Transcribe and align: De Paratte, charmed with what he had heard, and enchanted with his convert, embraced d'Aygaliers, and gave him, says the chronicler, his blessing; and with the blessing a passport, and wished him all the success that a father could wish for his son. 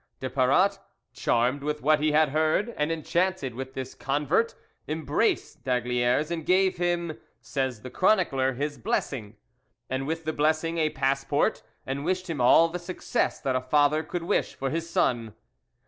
De 0.19 0.31
Paratte, 0.31 0.79
charmed 1.13 1.61
with 1.61 1.83
what 1.83 1.99
he 1.99 2.11
had 2.11 2.29
heard, 2.29 2.73
and 2.75 2.91
enchanted 2.91 3.53
with 3.53 3.75
his 3.75 3.93
convert, 3.93 4.55
embraced 4.87 5.63
d'Aygaliers, 5.63 6.31
and 6.31 6.43
gave 6.43 6.77
him, 6.77 7.19
says 7.39 7.83
the 7.83 7.91
chronicler, 7.91 8.53
his 8.53 8.79
blessing; 8.79 9.35
and 9.91 10.07
with 10.07 10.25
the 10.25 10.33
blessing 10.33 10.79
a 10.79 10.89
passport, 10.89 11.61
and 11.85 12.03
wished 12.03 12.31
him 12.31 12.41
all 12.41 12.67
the 12.67 12.79
success 12.79 13.39
that 13.41 13.55
a 13.55 13.61
father 13.61 14.01
could 14.01 14.23
wish 14.23 14.55
for 14.55 14.71
his 14.71 14.89
son. 14.89 15.35